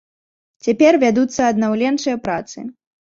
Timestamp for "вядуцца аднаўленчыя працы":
1.03-2.65